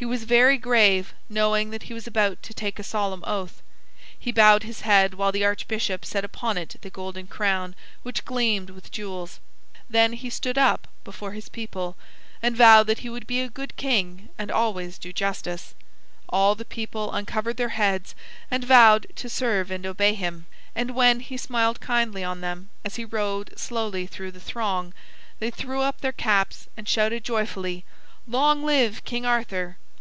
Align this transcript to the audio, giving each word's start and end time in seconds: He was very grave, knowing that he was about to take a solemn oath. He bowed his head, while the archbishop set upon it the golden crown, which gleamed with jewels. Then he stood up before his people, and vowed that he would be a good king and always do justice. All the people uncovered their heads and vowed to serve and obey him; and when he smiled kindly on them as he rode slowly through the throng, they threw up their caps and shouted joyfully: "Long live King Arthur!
He 0.00 0.06
was 0.06 0.24
very 0.24 0.56
grave, 0.56 1.12
knowing 1.28 1.68
that 1.72 1.82
he 1.82 1.92
was 1.92 2.06
about 2.06 2.42
to 2.44 2.54
take 2.54 2.78
a 2.78 2.82
solemn 2.82 3.22
oath. 3.26 3.60
He 4.18 4.32
bowed 4.32 4.62
his 4.62 4.80
head, 4.80 5.12
while 5.12 5.30
the 5.30 5.44
archbishop 5.44 6.06
set 6.06 6.24
upon 6.24 6.56
it 6.56 6.76
the 6.80 6.88
golden 6.88 7.26
crown, 7.26 7.74
which 8.02 8.24
gleamed 8.24 8.70
with 8.70 8.90
jewels. 8.90 9.40
Then 9.90 10.14
he 10.14 10.30
stood 10.30 10.56
up 10.56 10.88
before 11.04 11.32
his 11.32 11.50
people, 11.50 11.98
and 12.42 12.56
vowed 12.56 12.86
that 12.86 13.00
he 13.00 13.10
would 13.10 13.26
be 13.26 13.40
a 13.40 13.50
good 13.50 13.76
king 13.76 14.30
and 14.38 14.50
always 14.50 14.96
do 14.96 15.12
justice. 15.12 15.74
All 16.30 16.54
the 16.54 16.64
people 16.64 17.12
uncovered 17.12 17.58
their 17.58 17.68
heads 17.68 18.14
and 18.50 18.64
vowed 18.64 19.06
to 19.16 19.28
serve 19.28 19.70
and 19.70 19.84
obey 19.84 20.14
him; 20.14 20.46
and 20.74 20.92
when 20.92 21.20
he 21.20 21.36
smiled 21.36 21.78
kindly 21.82 22.24
on 22.24 22.40
them 22.40 22.70
as 22.86 22.96
he 22.96 23.04
rode 23.04 23.52
slowly 23.58 24.06
through 24.06 24.30
the 24.32 24.40
throng, 24.40 24.94
they 25.40 25.50
threw 25.50 25.82
up 25.82 26.00
their 26.00 26.10
caps 26.10 26.68
and 26.74 26.88
shouted 26.88 27.22
joyfully: 27.22 27.84
"Long 28.26 28.64
live 28.64 29.04
King 29.04 29.26
Arthur! 29.26 29.76